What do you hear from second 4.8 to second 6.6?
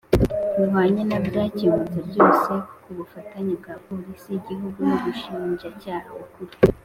n Ubushinjacyaha Bukuru